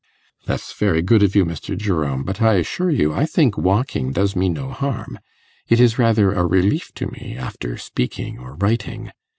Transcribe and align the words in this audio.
'That's 0.47 0.73
very 0.73 1.03
good 1.03 1.21
of 1.21 1.35
you, 1.35 1.45
Mr. 1.45 1.77
Jerome; 1.77 2.23
but 2.23 2.41
I 2.41 2.55
assure 2.55 2.89
you 2.89 3.13
I 3.13 3.27
think 3.27 3.55
walking 3.55 4.11
does 4.13 4.35
me 4.35 4.49
no 4.49 4.69
harm. 4.71 5.19
It 5.69 5.79
is 5.79 5.99
rather 5.99 6.33
a 6.33 6.43
relief 6.43 6.91
to 6.95 7.05
me 7.05 7.35
after 7.37 7.77
speaking 7.77 8.39
or 8.39 8.55
writing. 8.55 9.11